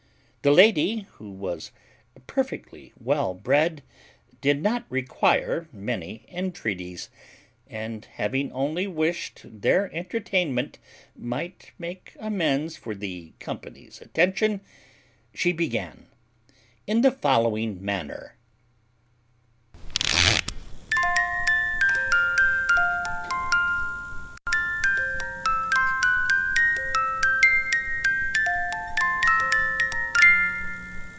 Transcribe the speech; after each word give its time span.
The 0.43 0.49
lady, 0.51 1.01
who 1.11 1.29
was 1.29 1.69
perfectly 2.25 2.91
well 2.99 3.35
bred, 3.35 3.83
did 4.41 4.59
not 4.59 4.85
require 4.89 5.67
many 5.71 6.25
entreaties, 6.29 7.11
and 7.69 8.03
having 8.05 8.51
only 8.51 8.87
wished 8.87 9.41
their 9.43 9.93
entertainment 9.95 10.79
might 11.15 11.73
make 11.77 12.15
amends 12.19 12.75
for 12.75 12.95
the 12.95 13.33
company's 13.39 14.01
attention, 14.01 14.61
she 15.31 15.51
began 15.51 16.07
in 16.87 17.01
the 17.01 17.11
following 17.11 17.83
manner. 17.85 18.33